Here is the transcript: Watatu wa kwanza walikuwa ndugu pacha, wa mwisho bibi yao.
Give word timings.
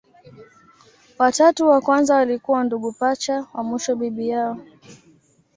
Watatu 1.17 1.67
wa 1.67 1.81
kwanza 1.81 2.15
walikuwa 2.15 2.63
ndugu 2.63 2.91
pacha, 2.91 3.47
wa 3.53 3.63
mwisho 3.63 3.95
bibi 3.95 4.29
yao. 4.29 4.59